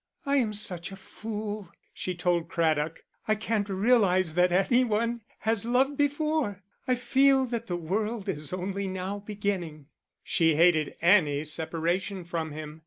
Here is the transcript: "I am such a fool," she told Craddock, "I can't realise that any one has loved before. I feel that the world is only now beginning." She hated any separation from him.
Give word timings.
"I 0.25 0.37
am 0.37 0.51
such 0.51 0.91
a 0.91 0.95
fool," 0.95 1.71
she 1.93 2.15
told 2.15 2.47
Craddock, 2.49 3.03
"I 3.27 3.35
can't 3.35 3.69
realise 3.69 4.31
that 4.33 4.51
any 4.51 4.83
one 4.83 5.21
has 5.41 5.63
loved 5.63 5.95
before. 5.95 6.63
I 6.87 6.95
feel 6.95 7.45
that 7.45 7.67
the 7.67 7.77
world 7.77 8.27
is 8.27 8.51
only 8.51 8.87
now 8.87 9.19
beginning." 9.19 9.89
She 10.23 10.55
hated 10.55 10.95
any 11.03 11.43
separation 11.43 12.23
from 12.23 12.51
him. 12.51 12.79